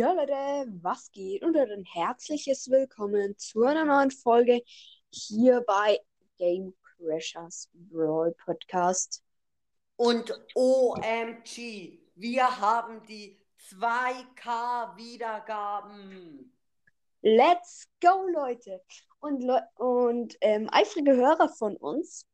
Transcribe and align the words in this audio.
Ja, 0.00 0.12
Leute, 0.12 0.32
was 0.80 1.12
geht? 1.12 1.44
Und 1.44 1.58
ein 1.58 1.84
herzliches 1.84 2.70
Willkommen 2.70 3.36
zu 3.36 3.64
einer 3.64 3.84
neuen 3.84 4.10
Folge 4.10 4.62
hier 5.10 5.60
bei 5.66 6.00
Game 6.38 6.72
Crashers 6.82 7.68
Brawl 7.74 8.34
Podcast. 8.42 9.22
Und 9.96 10.32
OMG, 10.54 12.00
wir 12.14 12.60
haben 12.62 13.04
die 13.08 13.38
2K 13.68 14.96
Wiedergaben. 14.96 16.50
Let's 17.20 17.86
go, 18.00 18.26
Leute! 18.32 18.80
Und, 19.18 19.42
Le 19.42 19.68
und 19.76 20.34
ähm, 20.40 20.70
eifrige 20.72 21.14
Hörer 21.14 21.50
von 21.50 21.76
uns, 21.76 22.26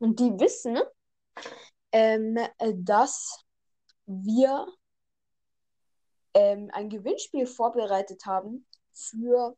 und 0.00 0.18
die 0.18 0.32
wissen, 0.40 0.80
ähm, 1.92 2.36
dass 2.82 3.44
wir 4.06 4.66
ähm, 6.36 6.70
ein 6.72 6.90
Gewinnspiel 6.90 7.46
vorbereitet 7.46 8.26
haben 8.26 8.66
für 8.92 9.56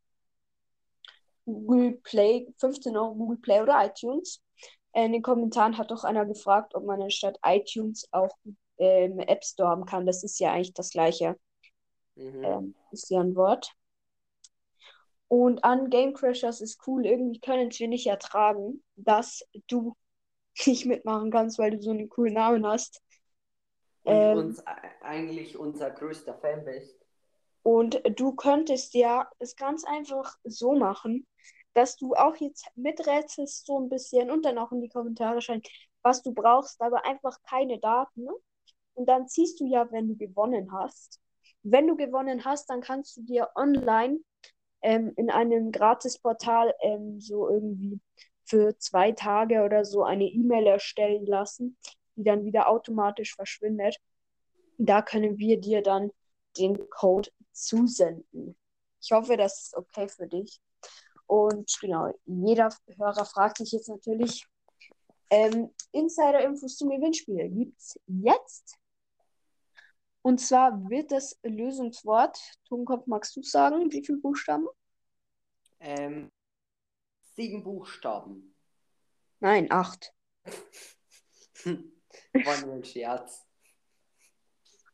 Google 1.45 2.01
Play, 2.05 2.47
15 2.59 2.97
Euro 2.97 3.15
Google 3.15 3.39
Play 3.39 3.63
oder 3.63 3.85
iTunes. 3.85 4.41
In 4.93 5.13
den 5.13 5.23
Kommentaren 5.23 5.77
hat 5.77 5.91
doch 5.91 6.05
einer 6.05 6.25
gefragt, 6.25 6.77
ob 6.77 6.85
man 6.85 7.03
anstatt 7.03 7.37
iTunes 7.45 8.07
auch 8.13 8.37
ähm, 8.79 9.19
App 9.19 9.45
Store 9.45 9.71
haben 9.71 9.87
kann. 9.87 10.07
Das 10.07 10.23
ist 10.23 10.39
ja 10.39 10.53
eigentlich 10.53 10.75
das 10.75 10.91
gleiche. 10.91 11.37
Mhm. 12.15 12.45
Ähm, 12.45 12.75
ist 12.93 13.11
ja 13.11 13.21
ein 13.21 13.35
Wort. 13.35 13.73
Und 15.27 15.65
an 15.65 15.91
Game 15.91 16.15
Crashers 16.15 16.61
ist 16.61 16.87
cool, 16.87 17.05
irgendwie 17.05 17.41
können 17.41 17.71
wir 17.71 17.89
nicht 17.89 18.07
ertragen, 18.07 18.83
dass 18.95 19.45
du 19.67 19.97
nicht 20.67 20.87
mitmachen 20.87 21.33
kannst, 21.33 21.59
weil 21.59 21.73
du 21.73 21.83
so 21.83 21.91
einen 21.91 22.09
coolen 22.09 22.35
Namen 22.35 22.65
hast 22.65 23.03
und 24.09 24.15
ähm, 24.15 24.39
uns 24.39 24.63
eigentlich 25.03 25.57
unser 25.57 25.91
größter 25.91 26.35
Fan 26.35 26.65
bist. 26.65 27.05
Und 27.63 28.01
du 28.17 28.35
könntest 28.35 28.95
ja 28.95 29.29
es 29.39 29.57
ganz 29.57 29.85
einfach 29.85 30.37
so 30.45 30.75
machen, 30.75 31.27
dass 31.75 31.97
du 31.97 32.15
auch 32.15 32.37
jetzt 32.37 32.67
miträtselst 32.77 33.67
so 33.67 33.79
ein 33.79 33.89
bisschen 33.89 34.31
und 34.31 34.45
dann 34.45 34.59
auch 34.59 34.73
in 34.73 34.81
die 34.81 34.89
Kommentare 34.89 35.41
schreibst, 35.41 35.71
was 36.03 36.23
du 36.23 36.33
brauchst, 36.33 36.81
aber 36.81 37.05
einfach 37.05 37.37
keine 37.43 37.79
Daten. 37.79 38.25
Ne? 38.25 38.33
Und 38.95 39.07
dann 39.09 39.29
ziehst 39.29 39.61
du 39.61 39.67
ja, 39.67 39.91
wenn 39.93 40.09
du 40.09 40.17
gewonnen 40.17 40.73
hast. 40.73 41.21
Wenn 41.63 41.87
du 41.87 41.97
gewonnen 41.97 42.45
hast, 42.45 42.71
dann 42.71 42.81
kannst 42.81 43.17
du 43.17 43.23
dir 43.23 43.49
online 43.55 44.19
ähm, 44.81 45.13
in 45.17 45.31
einem 45.31 45.71
Gratisportal 45.71 46.75
ähm, 46.81 47.21
so 47.21 47.49
irgendwie 47.49 48.01
für 48.45 48.77
zwei 48.79 49.13
Tage 49.13 49.63
oder 49.63 49.85
so 49.85 50.05
eine 50.05 50.25
E-Mail 50.25 50.67
erstellen 50.67 51.27
lassen, 51.27 51.77
die 52.19 52.25
dann 52.25 52.45
wieder 52.45 52.69
automatisch 52.69 53.35
verschwindet. 53.35 53.97
Da 54.77 55.03
können 55.03 55.39
wir 55.39 55.61
dir 55.61 55.83
dann 55.83 56.11
den 56.59 56.91
Code 56.91 57.31
zusenden. 57.53 58.57
Ich 59.01 59.11
hoffe, 59.13 59.37
das 59.37 59.63
ist 59.63 59.77
okay 59.77 60.09
für 60.09 60.27
dich. 60.27 60.61
Und 61.27 61.71
genau, 61.81 62.13
jeder 62.27 62.71
Hörer 62.97 63.25
fragt 63.25 63.59
sich 63.59 63.73
jetzt 63.73 63.89
natürlich, 63.89 64.47
ähm, 65.31 65.75
Insider-Infos 65.93 66.77
zum 66.77 66.89
Gewinnspiel 66.91 67.49
gibt 67.51 67.79
es 67.79 68.01
jetzt. 68.07 68.79
Und 70.23 70.41
zwar 70.41 70.89
wird 70.89 71.13
das 71.13 71.39
Lösungswort, 71.43 72.39
Tonkopf, 72.69 73.07
magst 73.07 73.37
du 73.37 73.43
sagen, 73.43 73.93
wie 73.93 74.05
viele 74.05 74.19
Buchstaben? 74.19 74.67
Ähm, 75.81 76.33
sieben 77.35 77.63
Buchstaben. 77.63 78.55
Nein, 79.41 79.71
acht. 79.71 80.15
War 82.45 82.61
nur 82.67 82.75
ein 82.75 82.85
Scherz. 82.85 83.47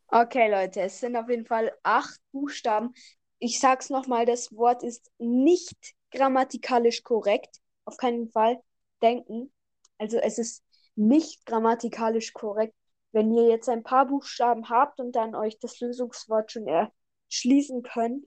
Okay, 0.09 0.51
Leute, 0.51 0.83
es 0.83 1.01
sind 1.01 1.17
auf 1.17 1.29
jeden 1.29 1.47
Fall 1.47 1.73
acht 1.83 2.21
Buchstaben. 2.31 2.95
Ich 3.39 3.59
sag's 3.59 3.91
nochmal, 3.91 4.27
das 4.27 4.55
Wort 4.55 4.83
ist 4.83 5.11
nicht 5.19 5.95
grammatikalisch 6.11 7.03
korrekt. 7.03 7.61
Auf 7.85 7.97
keinen 7.97 8.31
Fall 8.31 8.63
denken. 9.03 9.53
Also 9.99 10.19
es 10.19 10.39
ist 10.39 10.65
nicht 10.95 11.45
grammatikalisch 11.47 12.33
korrekt. 12.33 12.75
Wenn 13.13 13.33
ihr 13.33 13.49
jetzt 13.49 13.69
ein 13.69 13.83
paar 13.83 14.07
Buchstaben 14.07 14.69
habt 14.69 15.01
und 15.01 15.13
dann 15.13 15.35
euch 15.35 15.59
das 15.59 15.81
Lösungswort 15.81 16.53
schon 16.53 16.67
erschließen 16.67 17.83
könnt, 17.83 18.27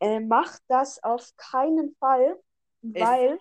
äh, 0.00 0.20
macht 0.20 0.62
das 0.68 1.02
auf 1.02 1.34
keinen 1.36 1.94
Fall, 1.98 2.38
weil. 2.82 3.34
Es 3.34 3.40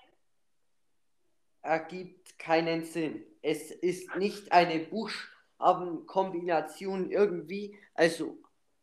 ergibt 1.61 2.39
keinen 2.39 2.83
Sinn. 2.83 3.26
Es 3.47 3.71
ist 3.71 4.13
nicht 4.17 4.51
eine 4.51 4.79
Buchstabenkombination 4.79 7.09
irgendwie, 7.09 7.79
also 7.93 8.37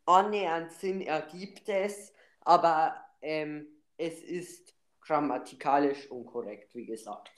annähernd 0.07 0.73
Sinn 0.73 1.03
ergibt 1.03 1.69
es, 1.69 2.15
aber 2.41 2.97
ähm, 3.21 3.67
es 3.99 4.23
ist 4.23 4.75
grammatikalisch 5.03 6.11
unkorrekt, 6.11 6.75
wie 6.75 6.87
gesagt. 6.87 7.31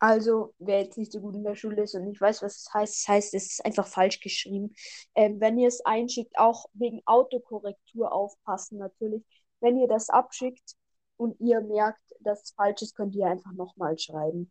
Also, 0.00 0.52
wer 0.58 0.82
jetzt 0.82 0.98
nicht 0.98 1.12
so 1.12 1.20
gut 1.20 1.36
in 1.36 1.44
der 1.44 1.54
Schule 1.54 1.84
ist 1.84 1.94
und 1.94 2.06
nicht 2.06 2.20
weiß, 2.20 2.42
was 2.42 2.56
es 2.56 2.74
heißt, 2.74 2.94
das 2.94 3.08
heißt, 3.08 3.34
es 3.34 3.52
ist 3.52 3.64
einfach 3.64 3.86
falsch 3.86 4.18
geschrieben. 4.18 4.74
Ähm, 5.14 5.38
wenn 5.38 5.56
ihr 5.60 5.68
es 5.68 5.86
einschickt, 5.86 6.36
auch 6.36 6.66
wegen 6.72 7.02
Autokorrektur 7.06 8.12
aufpassen 8.12 8.78
natürlich. 8.78 9.22
Wenn 9.60 9.78
ihr 9.78 9.86
das 9.86 10.10
abschickt 10.10 10.74
und 11.16 11.38
ihr 11.38 11.60
merkt, 11.60 12.02
dass 12.18 12.42
es 12.42 12.50
falsch 12.50 12.82
ist, 12.82 12.96
könnt 12.96 13.14
ihr 13.14 13.26
einfach 13.26 13.52
nochmal 13.52 13.96
schreiben 13.96 14.50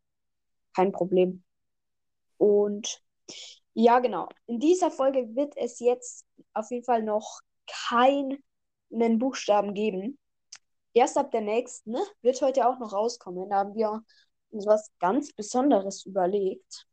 kein 0.74 0.92
Problem. 0.92 1.44
Und 2.38 3.02
ja, 3.74 4.00
genau. 4.00 4.30
In 4.46 4.60
dieser 4.60 4.92
Folge 4.92 5.36
wird 5.36 5.56
es 5.58 5.80
jetzt 5.80 6.26
auf 6.54 6.70
jeden 6.72 6.86
Fall 6.86 7.04
noch 7.04 7.42
keinen 7.68 8.44
Buchstaben 9.20 9.74
geben. 9.74 10.20
Erst 10.94 11.18
ab 11.18 11.32
der 11.32 11.42
nächsten 11.42 11.92
ne, 11.92 12.04
wird 12.22 12.42
heute 12.42 12.68
auch 12.68 12.78
noch 12.80 12.94
rauskommen. 12.94 13.50
Da 13.50 13.58
haben 13.58 13.76
wir 13.76 14.04
uns 14.52 14.66
was 14.68 14.92
ganz 15.00 15.34
Besonderes 15.34 16.06
überlegt. 16.06 16.86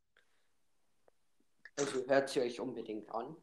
Also 1.76 2.06
hört 2.06 2.28
sie 2.30 2.40
euch 2.40 2.60
unbedingt 2.60 3.10
an. 3.14 3.36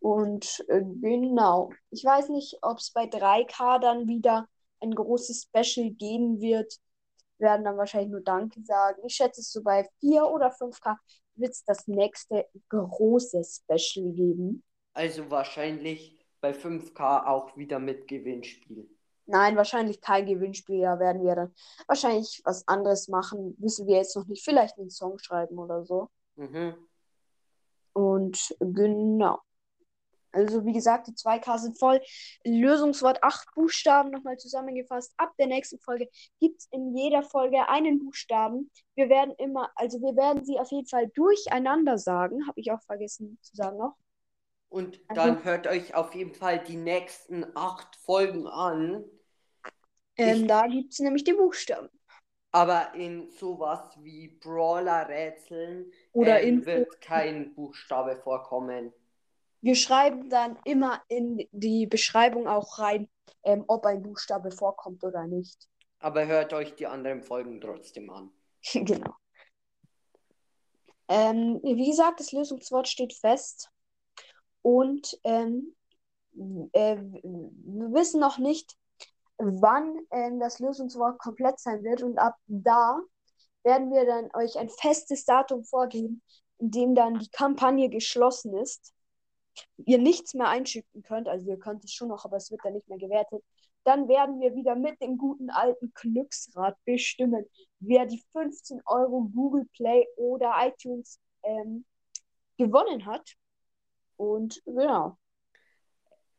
Und 0.00 0.64
äh, 0.68 0.82
genau. 0.82 1.70
Ich 1.90 2.04
weiß 2.04 2.30
nicht, 2.30 2.58
ob 2.62 2.78
es 2.78 2.92
bei 2.92 3.04
3K 3.04 3.78
dann 3.78 4.08
wieder 4.08 4.48
ein 4.80 4.94
großes 4.94 5.48
Special 5.48 5.90
geben 5.90 6.40
wird 6.40 6.74
werden 7.40 7.64
dann 7.64 7.76
wahrscheinlich 7.76 8.10
nur 8.10 8.20
Danke 8.20 8.62
sagen. 8.62 9.02
Ich 9.04 9.14
schätze, 9.14 9.42
so 9.42 9.62
bei 9.62 9.88
4 10.00 10.24
oder 10.26 10.50
5K 10.50 10.96
wird 11.36 11.52
es 11.52 11.64
das 11.64 11.86
nächste 11.88 12.46
große 12.68 13.42
Special 13.44 14.12
geben. 14.12 14.62
Also 14.92 15.30
wahrscheinlich 15.30 16.18
bei 16.40 16.52
5K 16.52 17.26
auch 17.26 17.56
wieder 17.56 17.78
mit 17.78 18.08
Gewinnspiel. 18.08 18.88
Nein, 19.26 19.56
wahrscheinlich 19.56 20.00
kein 20.00 20.26
Gewinnspiel. 20.26 20.80
Da 20.80 20.98
werden 20.98 21.24
wir 21.24 21.34
dann 21.36 21.54
wahrscheinlich 21.86 22.40
was 22.44 22.66
anderes 22.66 23.08
machen. 23.08 23.54
Wissen 23.58 23.86
wir 23.86 23.96
jetzt 23.96 24.16
noch 24.16 24.26
nicht. 24.26 24.44
Vielleicht 24.44 24.78
einen 24.78 24.90
Song 24.90 25.18
schreiben 25.18 25.58
oder 25.58 25.84
so. 25.84 26.08
Mhm. 26.34 26.74
Und 27.92 28.56
genau. 28.58 29.40
Also 30.32 30.64
wie 30.64 30.72
gesagt, 30.72 31.08
die 31.08 31.12
2K 31.12 31.58
sind 31.58 31.78
voll. 31.78 32.00
Lösungswort 32.44 33.22
8 33.22 33.54
Buchstaben 33.54 34.10
nochmal 34.10 34.36
zusammengefasst. 34.36 35.12
Ab 35.16 35.32
der 35.38 35.46
nächsten 35.46 35.78
Folge 35.80 36.08
gibt 36.38 36.60
es 36.60 36.68
in 36.70 36.96
jeder 36.96 37.22
Folge 37.22 37.68
einen 37.68 37.98
Buchstaben. 37.98 38.70
Wir 38.94 39.08
werden 39.08 39.34
immer, 39.38 39.70
also 39.74 40.00
wir 40.00 40.16
werden 40.16 40.44
sie 40.44 40.58
auf 40.58 40.70
jeden 40.70 40.86
Fall 40.86 41.08
durcheinander 41.08 41.98
sagen. 41.98 42.46
Habe 42.46 42.60
ich 42.60 42.70
auch 42.70 42.82
vergessen 42.82 43.38
zu 43.42 43.56
sagen 43.56 43.78
noch. 43.78 43.96
Und 44.68 45.00
also, 45.08 45.22
dann 45.22 45.44
hört 45.44 45.66
euch 45.66 45.94
auf 45.94 46.14
jeden 46.14 46.34
Fall 46.34 46.60
die 46.60 46.76
nächsten 46.76 47.44
acht 47.56 47.96
Folgen 47.96 48.46
an. 48.46 49.04
Ähm, 50.16 50.42
ich, 50.42 50.46
da 50.46 50.66
gibt 50.68 50.92
es 50.92 51.00
nämlich 51.00 51.24
die 51.24 51.32
Buchstaben. 51.32 51.88
Aber 52.52 52.94
in 52.94 53.30
sowas 53.30 53.96
wie 54.00 54.28
Brawler-Rätseln 54.28 55.92
ähm, 56.14 56.66
wird 56.66 57.00
kein 57.00 57.54
Buchstabe 57.54 58.16
vorkommen 58.16 58.92
wir 59.62 59.74
schreiben 59.74 60.30
dann 60.30 60.58
immer 60.64 61.02
in 61.08 61.46
die 61.52 61.86
Beschreibung 61.86 62.48
auch 62.48 62.78
rein, 62.78 63.08
ähm, 63.42 63.64
ob 63.68 63.86
ein 63.86 64.02
Buchstabe 64.02 64.50
vorkommt 64.50 65.04
oder 65.04 65.26
nicht. 65.26 65.68
Aber 65.98 66.26
hört 66.26 66.52
euch 66.52 66.74
die 66.74 66.86
anderen 66.86 67.22
Folgen 67.22 67.60
trotzdem 67.60 68.10
an. 68.10 68.30
genau. 68.72 69.14
Ähm, 71.08 71.60
wie 71.62 71.90
gesagt, 71.90 72.20
das 72.20 72.32
Lösungswort 72.32 72.88
steht 72.88 73.12
fest. 73.12 73.70
Und 74.62 75.18
ähm, 75.24 75.74
äh, 76.72 76.96
wir 76.96 77.92
wissen 77.92 78.20
noch 78.20 78.38
nicht, 78.38 78.76
wann 79.36 79.98
ähm, 80.10 80.38
das 80.38 80.58
Lösungswort 80.58 81.18
komplett 81.18 81.58
sein 81.58 81.82
wird. 81.82 82.02
Und 82.02 82.18
ab 82.18 82.36
da 82.46 83.00
werden 83.62 83.90
wir 83.92 84.06
dann 84.06 84.30
euch 84.34 84.58
ein 84.58 84.70
festes 84.70 85.24
Datum 85.24 85.64
vorgeben, 85.64 86.22
in 86.58 86.70
dem 86.70 86.94
dann 86.94 87.18
die 87.18 87.30
Kampagne 87.30 87.90
geschlossen 87.90 88.56
ist 88.56 88.94
ihr 89.76 89.98
nichts 89.98 90.34
mehr 90.34 90.48
einschicken 90.48 91.02
könnt, 91.02 91.28
also 91.28 91.48
ihr 91.48 91.58
könnt 91.58 91.84
es 91.84 91.92
schon 91.92 92.08
noch, 92.08 92.24
aber 92.24 92.36
es 92.36 92.50
wird 92.50 92.60
dann 92.64 92.74
nicht 92.74 92.88
mehr 92.88 92.98
gewertet, 92.98 93.42
dann 93.84 94.08
werden 94.08 94.40
wir 94.40 94.54
wieder 94.54 94.74
mit 94.74 95.00
dem 95.00 95.16
guten 95.16 95.50
alten 95.50 95.92
Glücksrad 95.94 96.76
bestimmen, 96.84 97.46
wer 97.78 98.06
die 98.06 98.22
15 98.32 98.82
Euro 98.86 99.30
Google 99.34 99.66
Play 99.72 100.06
oder 100.16 100.54
iTunes 100.58 101.18
ähm, 101.42 101.84
gewonnen 102.58 103.06
hat. 103.06 103.36
Und 104.16 104.62
genau. 104.66 105.16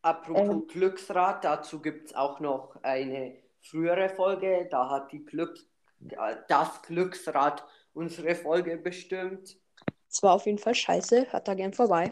Apropos 0.03 0.41
Ähm. 0.41 0.67
Glücksrad, 0.67 1.43
dazu 1.43 1.81
gibt 1.81 2.07
es 2.07 2.15
auch 2.15 2.39
noch 2.39 2.75
eine 2.83 3.37
frühere 3.63 4.09
Folge. 4.09 4.67
Da 4.69 4.89
hat 4.89 5.11
die 5.11 5.23
Glücks 5.25 5.67
äh, 6.09 6.35
das 6.47 6.81
Glücksrad 6.83 7.65
unsere 7.93 8.35
Folge 8.35 8.77
bestimmt. 8.77 9.57
Es 10.11 10.21
war 10.21 10.33
auf 10.33 10.45
jeden 10.45 10.57
Fall 10.57 10.75
scheiße. 10.75 11.31
Hört 11.31 11.47
da 11.47 11.53
gern 11.53 11.73
vorbei. 11.73 12.11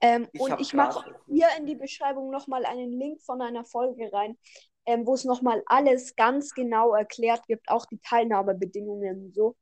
Ähm, 0.00 0.28
Ich 0.32 0.40
und 0.40 0.60
ich 0.60 0.74
mache 0.74 1.14
hier 1.28 1.46
in 1.58 1.66
die 1.66 1.76
Beschreibung 1.76 2.30
nochmal 2.30 2.64
einen 2.66 2.92
Link 2.92 3.22
von 3.22 3.40
einer 3.40 3.64
Folge 3.64 4.12
rein, 4.12 4.36
ähm, 4.86 5.06
wo 5.06 5.14
es 5.14 5.24
nochmal 5.24 5.62
alles 5.66 6.16
ganz 6.16 6.52
genau 6.54 6.94
erklärt 6.94 7.46
gibt, 7.46 7.68
auch 7.68 7.86
die 7.86 7.98
Teilnahmebedingungen 7.98 9.26
und 9.26 9.34
so. 9.34 9.56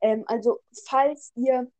Ähm, 0.00 0.24
also, 0.26 0.60
falls 0.86 1.32
ihr 1.34 1.70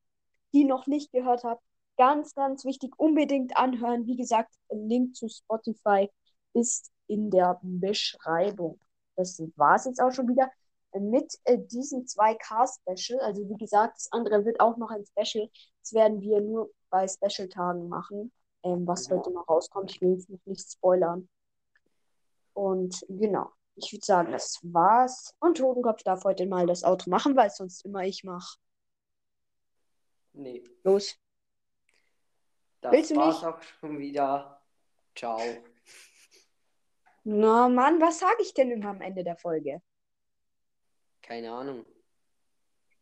die 0.55 0.65
noch 0.65 0.87
nicht 0.87 1.13
gehört 1.13 1.45
habt, 1.45 1.63
ganz, 1.99 2.35
ganz 2.35 2.65
wichtig, 2.65 2.93
unbedingt 2.97 3.57
anhören. 3.57 4.07
Wie 4.07 4.17
gesagt, 4.17 4.55
ein 4.71 4.89
Link 4.89 5.15
zu 5.17 5.29
Spotify 5.29 6.09
ist 6.55 6.91
in 7.07 7.31
der 7.31 7.59
Beschreibung. 7.63 8.81
Das 9.17 9.43
war 9.57 9.75
es 9.77 9.85
jetzt 9.85 10.01
auch 10.01 10.13
schon 10.13 10.29
wieder 10.29 10.51
mit 10.99 11.39
äh, 11.45 11.59
diesen 11.59 12.07
zwei 12.07 12.35
Car-Special. 12.35 13.21
Also 13.21 13.49
wie 13.49 13.57
gesagt, 13.57 13.97
das 13.99 14.11
andere 14.13 14.45
wird 14.45 14.61
auch 14.61 14.77
noch 14.77 14.91
ein 14.91 15.05
Special. 15.05 15.49
Das 15.83 15.93
werden 15.93 16.21
wir 16.21 16.41
nur 16.41 16.71
bei 16.91 17.07
Special-Tagen 17.07 17.89
machen, 17.89 18.33
ähm, 18.63 18.87
was 18.87 19.09
Mhm. 19.09 19.15
heute 19.17 19.31
noch 19.33 19.49
rauskommt. 19.49 19.91
Ich 19.91 20.01
will 20.01 20.13
jetzt 20.15 20.31
noch 20.31 20.39
nicht 20.47 20.71
spoilern. 20.71 21.29
Und 22.55 23.05
genau, 23.09 23.53
ich 23.77 23.93
würde 23.93 24.05
sagen, 24.05 24.33
das 24.33 24.59
war's. 24.63 25.35
Und 25.39 25.59
Totenkopf 25.59 26.03
darf 26.03 26.25
heute 26.25 26.47
mal 26.47 26.67
das 26.67 26.83
Outro 26.85 27.11
machen, 27.11 27.37
weil 27.37 27.49
es 27.49 27.57
sonst 27.57 27.85
immer 27.85 28.03
ich 28.05 28.25
mache. 28.25 28.59
Nee, 30.33 30.65
Los. 30.85 31.17
das 32.81 32.93
Willst 32.93 33.11
du 33.11 33.17
war's 33.17 33.37
nicht? 33.37 33.45
auch 33.45 33.63
schon 33.63 33.99
wieder. 33.99 34.61
Ciao. 35.15 35.39
Na 37.25 37.69
Mann, 37.69 38.01
was 38.01 38.21
sage 38.21 38.41
ich 38.43 38.55
denn 38.55 38.71
immer 38.71 38.91
am 38.91 39.01
Ende 39.03 39.23
der 39.25 39.37
Folge? 39.37 39.83
Keine 41.23 41.53
Ahnung. 41.53 41.85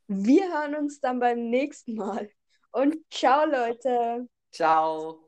Wir 0.08 0.52
hören 0.52 0.76
uns 0.76 1.00
dann 1.00 1.18
beim 1.18 1.50
nächsten 1.50 1.94
Mal. 1.94 2.30
Und 2.72 2.96
ciao, 3.10 3.44
Leute. 3.46 4.28
Ciao. 4.52 5.25